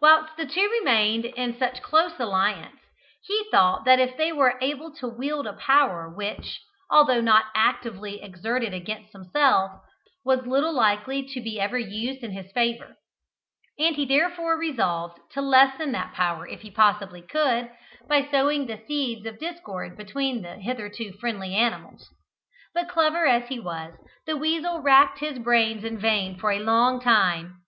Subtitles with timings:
[0.00, 2.76] Whilst the two remained in such close alliance,
[3.26, 8.72] he thought that they were able to wield a power which, although not actively exerted
[8.72, 9.72] against himself,
[10.24, 12.94] was little likely to be ever used in his favour;
[13.76, 17.72] and he therefore resolved to lessen that power if he possibly could,
[18.06, 22.08] by sowing the seeds of discord between the hitherto friendly animals.
[22.72, 23.94] But clever as he was,
[24.28, 27.62] the weasel racked his brains in vain for a long time.